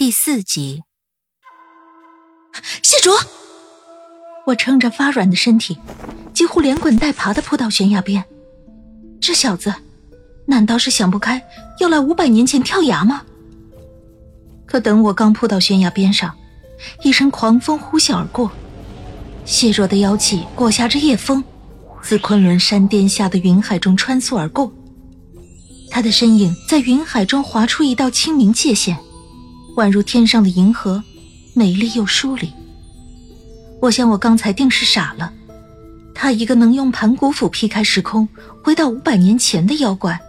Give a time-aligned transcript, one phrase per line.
[0.00, 0.82] 第四集，
[2.82, 3.12] 谢卓，
[4.46, 5.76] 我撑着发软的身体，
[6.32, 8.24] 几乎连滚带爬的扑到悬崖边。
[9.20, 9.74] 这小子，
[10.46, 11.46] 难道是想不开
[11.80, 13.26] 要来五百年前跳崖吗？
[14.64, 16.34] 可等我刚扑到悬崖边上，
[17.02, 18.50] 一声狂风呼啸而过，
[19.44, 21.44] 谢卓的妖气裹挟着夜风，
[22.00, 24.72] 自昆仑山巅下的云海中穿梭而过。
[25.90, 28.96] 他的身影在云海中划出一道清明界限。
[29.76, 31.02] 宛如天上的银河，
[31.54, 32.52] 美丽又疏离。
[33.80, 35.32] 我想，我刚才定是傻了。
[36.14, 38.28] 他一个能用盘古斧劈开时空，
[38.62, 40.20] 回到五百年前的妖怪，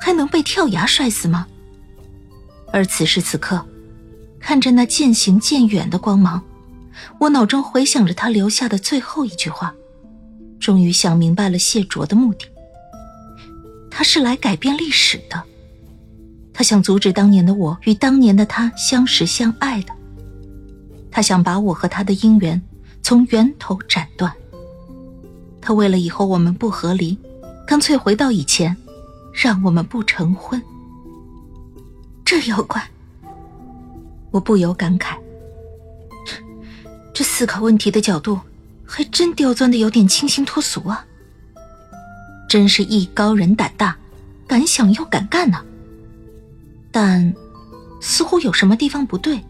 [0.00, 1.46] 还能被跳崖摔死吗？
[2.72, 3.64] 而此时此刻，
[4.38, 6.40] 看着那渐行渐远的光芒，
[7.18, 9.74] 我脑中回想着他留下的最后一句话，
[10.60, 12.46] 终于想明白了谢卓的目的。
[13.90, 15.42] 他是来改变历史的。
[16.54, 19.92] 他想阻止当年的我与当年的他相识相爱的，
[21.10, 22.60] 他想把我和他的姻缘
[23.02, 24.32] 从源头斩断。
[25.60, 27.16] 他为了以后我们不和离，
[27.66, 28.76] 干脆回到以前，
[29.32, 30.60] 让我们不成婚。
[32.24, 32.82] 这妖怪，
[34.30, 35.16] 我不由感慨，
[37.14, 38.40] 这思考问题的角度
[38.84, 41.06] 还真刁钻的有点清新脱俗啊！
[42.48, 43.96] 真是艺高人胆大，
[44.46, 45.64] 敢想又敢干呢。
[46.92, 47.34] 但，
[48.00, 49.40] 似乎有什么地方不对。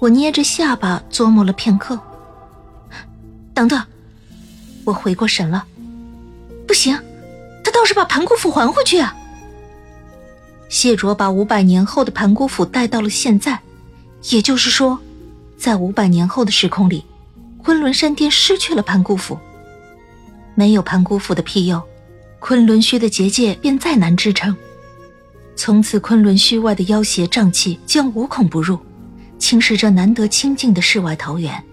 [0.00, 1.98] 我捏着下巴琢磨了片刻。
[3.54, 3.82] 等等，
[4.84, 5.64] 我回过神了。
[6.66, 6.98] 不行，
[7.64, 9.16] 他倒是把盘古斧还回去啊！
[10.68, 13.60] 谢卓把五百年后的盘古斧带到了现在，
[14.30, 14.98] 也就是说，
[15.56, 17.04] 在五百年后的时空里，
[17.62, 19.38] 昆仑山巅失去了盘古斧。
[20.56, 21.80] 没有盘古斧的庇佑，
[22.40, 24.54] 昆仑虚的结界便再难支撑。
[25.56, 28.78] 从此，昆仑虚外的妖邪瘴气将无孔不入，
[29.38, 31.64] 侵蚀着难得清静的世外桃源。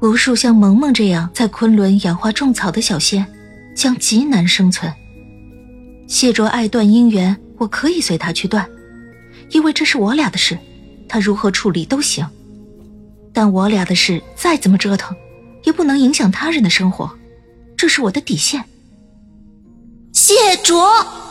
[0.00, 3.26] 无数像萌萌这样在昆仑养花种草的小仙，
[3.74, 4.92] 将极难生存。
[6.06, 8.68] 谢卓爱断姻缘，我可以随他去断，
[9.50, 10.56] 因为这是我俩的事，
[11.08, 12.24] 他如何处理都行。
[13.32, 15.16] 但我俩的事再怎么折腾，
[15.64, 17.10] 也不能影响他人的生活，
[17.76, 18.62] 这是我的底线。
[20.12, 21.27] 谢卓。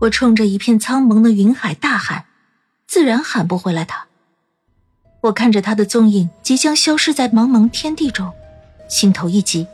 [0.00, 2.26] 我冲着一片苍茫的云海大喊，
[2.86, 4.06] 自然喊不回来他。
[5.22, 8.32] 我看着他的踪影即将消失在茫茫天地中，
[8.88, 9.66] 心头一急，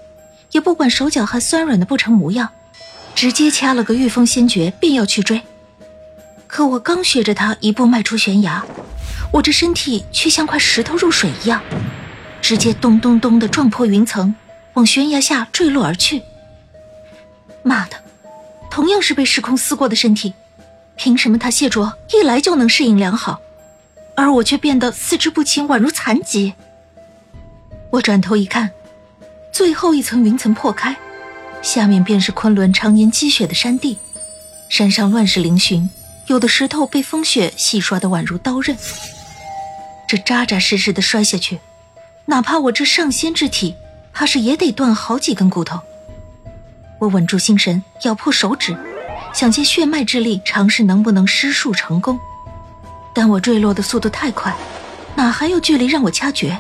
[0.53, 2.49] 也不管手脚还酸软的不成模样，
[3.15, 5.43] 直接掐了个御风先诀，便要去追。
[6.47, 8.65] 可我刚学着他一步迈出悬崖，
[9.31, 11.61] 我这身体却像块石头入水一样，
[12.41, 14.35] 直接咚咚咚的撞破云层，
[14.73, 16.23] 往悬崖下坠落而去。
[17.63, 18.04] 妈的！
[18.75, 20.35] 同样是被时空撕过的身体，
[20.97, 23.41] 凭什么他谢卓一来就能适应良好，
[24.17, 26.55] 而我却变得四肢不清，宛如残疾？
[27.91, 28.69] 我转头一看，
[29.53, 30.97] 最后一层云层破开，
[31.63, 33.97] 下面便是昆仑常年积雪的山地，
[34.69, 35.89] 山上乱石嶙峋，
[36.27, 38.77] 有的石头被风雪洗刷的宛如刀刃。
[40.09, 41.61] 这扎扎实实的摔下去，
[42.25, 43.77] 哪怕我这上仙之体，
[44.13, 45.79] 怕是也得断好几根骨头。
[47.05, 48.75] 我稳住心神，咬破手指，
[49.35, 52.19] 想借血脉之力尝试能不能施术成功。
[53.13, 54.57] 但我坠落的速度太快，
[55.15, 56.59] 哪还有距离让我掐诀？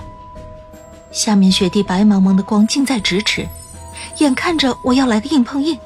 [1.11, 3.49] 下面雪地白茫茫的光近在咫尺，
[4.19, 5.79] 眼看着我要来个硬碰硬。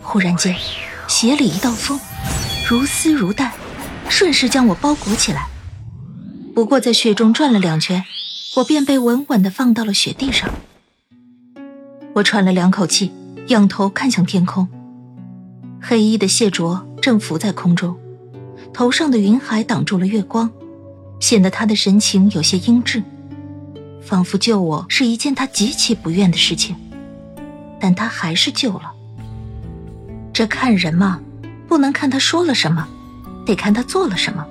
[0.00, 0.56] 忽然间，
[1.06, 2.00] 鞋里一道风，
[2.66, 3.52] 如丝如带，
[4.08, 5.46] 顺势将我包裹起来。
[6.54, 8.02] 不过在雪中转了两圈，
[8.56, 10.48] 我便被稳稳地放到了雪地上。
[12.14, 13.12] 我喘了两口气。
[13.48, 14.68] 仰头看向天空，
[15.80, 17.96] 黑衣的谢卓正浮在空中，
[18.72, 20.48] 头上的云海挡住了月光，
[21.18, 23.02] 显得他的神情有些阴鸷，
[24.00, 26.76] 仿佛救我是一件他极其不愿的事情，
[27.80, 28.92] 但他还是救了。
[30.32, 31.20] 这看人嘛，
[31.66, 32.86] 不能看他说了什么，
[33.44, 34.46] 得看他做了什么。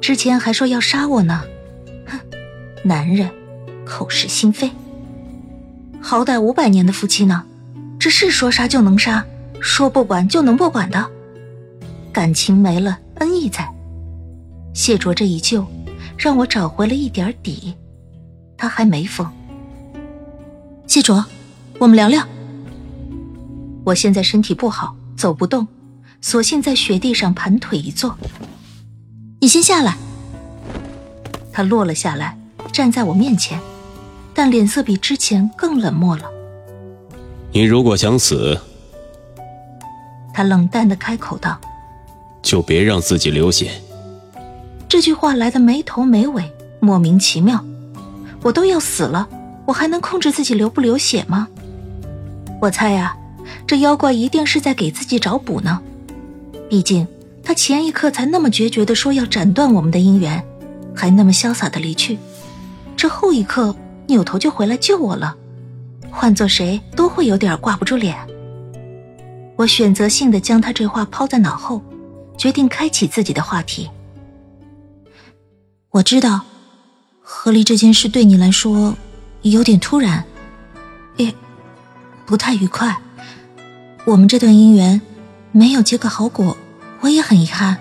[0.00, 1.42] 之前还说要杀我呢，
[2.06, 2.18] 哼，
[2.84, 3.28] 男人，
[3.84, 4.70] 口是心非。
[6.00, 7.44] 好歹五百年的夫妻呢。
[7.98, 9.24] 这是说杀就能杀，
[9.60, 11.10] 说不管就能不管的，
[12.12, 13.68] 感情没了，恩义在。
[14.72, 15.66] 谢卓这一救，
[16.16, 17.74] 让我找回了一点底。
[18.56, 19.28] 他还没疯。
[20.86, 21.24] 谢卓，
[21.78, 22.24] 我们聊聊。
[23.84, 25.66] 我现在身体不好，走不动，
[26.20, 28.16] 索性在雪地上盘腿一坐。
[29.40, 29.96] 你先下来。
[31.52, 32.38] 他落了下来，
[32.72, 33.60] 站在我面前，
[34.32, 36.37] 但脸色比之前更冷漠了。
[37.50, 38.58] 你如果想死，
[40.34, 41.58] 他冷淡的开口道，
[42.42, 43.70] 就别让自己流血。
[44.88, 47.64] 这句话来的没头没尾，莫名其妙。
[48.42, 49.28] 我都要死了，
[49.66, 51.48] 我还能控制自己流不流血吗？
[52.60, 53.16] 我猜呀，
[53.66, 55.80] 这妖怪一定是在给自己找补呢。
[56.68, 57.08] 毕竟
[57.42, 60.44] 他前一刻才那么决绝的说要斩断我们的姻缘，
[60.94, 62.18] 还那么潇洒的离去，
[62.94, 63.74] 这后一刻
[64.06, 65.34] 扭头就回来救我了。
[66.10, 68.16] 换做谁都会有点挂不住脸。
[69.56, 71.82] 我选择性的将他这话抛在脑后，
[72.36, 73.90] 决定开启自己的话题。
[75.90, 76.42] 我知道，
[77.20, 78.96] 和离这件事对你来说
[79.42, 80.24] 有点突然，
[81.16, 81.34] 也
[82.24, 82.98] 不太愉快。
[84.04, 85.00] 我们这段姻缘
[85.50, 86.56] 没有结个好果，
[87.00, 87.78] 我也很遗憾。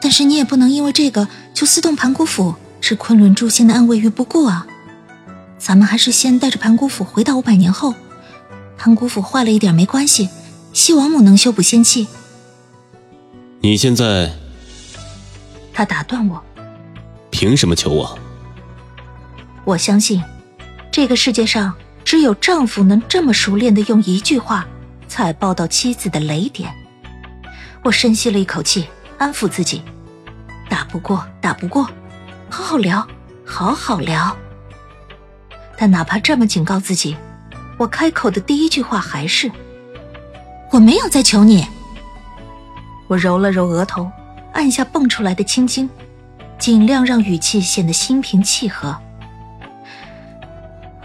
[0.00, 4.66] 但是你也不能因为这个就私动盘古府，置昆仑诛仙的安危于不顾啊！
[5.60, 7.94] 咱们还是先带着盘古府回到五百年后，
[8.78, 10.30] 盘古府坏了一点没关系，
[10.72, 12.08] 西王母能修补仙气。
[13.60, 14.32] 你现在，
[15.74, 16.42] 他打断我。
[17.30, 18.18] 凭什么求我？
[19.64, 20.24] 我相信，
[20.90, 21.74] 这个世界上
[22.04, 24.66] 只有丈夫能这么熟练的用一句话
[25.08, 26.72] 踩爆到妻子的雷点。
[27.82, 28.86] 我深吸了一口气，
[29.18, 29.82] 安抚自己：
[30.70, 31.84] 打不过，打不过，
[32.48, 33.06] 好好聊，
[33.44, 34.34] 好好聊。
[35.80, 37.16] 但哪怕这么警告自己，
[37.78, 39.50] 我开口的第一句话还是：
[40.70, 41.66] 我没有在求你。
[43.08, 44.10] 我揉了揉额头，
[44.52, 45.88] 按下蹦出来的青筋。
[46.58, 48.94] 尽量让语气显得心平气和。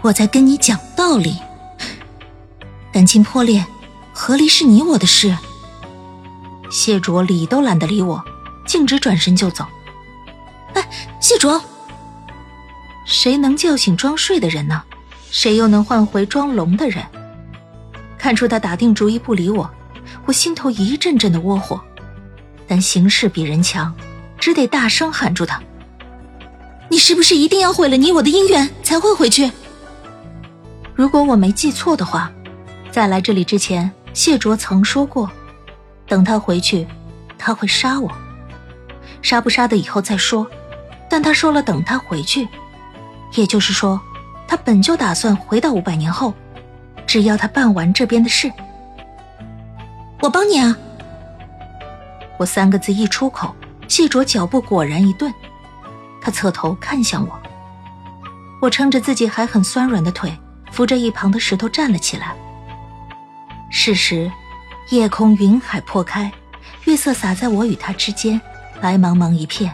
[0.02, 1.38] 我在跟你讲道理。
[2.92, 3.64] 感情破裂，
[4.12, 5.34] 何离是你我的事。
[6.70, 8.22] 谢卓理都懒得理我，
[8.66, 9.64] 径直转身就走。
[10.74, 10.86] 哎，
[11.18, 11.58] 谢卓，
[13.06, 14.82] 谁能叫醒装睡的人呢？
[15.30, 17.04] 谁又能唤回装聋的人？
[18.18, 19.70] 看出他打定主意不理我，
[20.24, 21.80] 我心头一阵阵的窝火，
[22.66, 23.94] 但形势比人强。
[24.38, 25.62] 只得大声喊住他
[26.90, 29.50] ：“你是不是一定要毁了你我的姻缘才会回去？
[30.94, 32.30] 如果我没记错的话，
[32.90, 35.30] 在来这里之前，谢卓曾说过，
[36.06, 36.86] 等他回去，
[37.38, 38.10] 他会杀我。
[39.22, 40.46] 杀不杀的以后再说。
[41.08, 42.48] 但他说了等他回去，
[43.36, 44.00] 也就是说，
[44.48, 46.34] 他本就打算回到五百年后，
[47.06, 48.52] 只要他办完这边的事，
[50.20, 50.76] 我帮你啊。
[52.38, 53.54] 我三个字一出口。”
[53.88, 55.32] 谢卓脚步果然一顿，
[56.20, 57.40] 他侧头看向我。
[58.60, 60.36] 我撑着自己还很酸软的腿，
[60.72, 62.34] 扶着一旁的石头站了起来。
[63.70, 64.28] 是时，
[64.90, 66.32] 夜空云海破开，
[66.82, 68.40] 月色洒在我与他之间，
[68.80, 69.72] 白茫茫一片，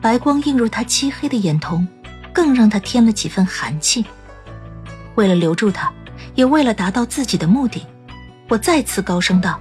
[0.00, 1.86] 白光映入他漆黑的眼瞳，
[2.32, 4.04] 更让他添了几分寒气。
[5.14, 5.92] 为了留住他，
[6.34, 7.86] 也为了达到自己的目的，
[8.48, 9.60] 我再次高声道：“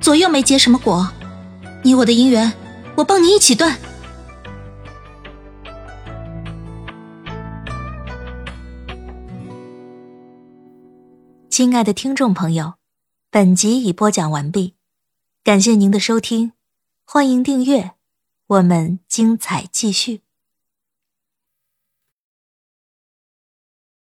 [0.00, 1.10] 左右没结什么果。”
[1.84, 2.52] 你我的姻缘，
[2.94, 3.76] 我帮你一起断。
[11.50, 12.74] 亲爱的听众朋友，
[13.32, 14.76] 本集已播讲完毕，
[15.42, 16.52] 感谢您的收听，
[17.04, 17.92] 欢迎订阅，
[18.46, 20.22] 我们精彩继续。